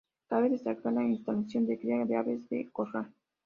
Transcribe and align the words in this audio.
Cabe 0.31 0.49
destacar 0.49 0.93
la 0.93 1.03
instalación 1.03 1.67
de 1.67 1.77
cría 1.79 2.03
de 2.07 2.15
aves 2.15 2.49
de 2.49 2.67
corral. 2.71 3.13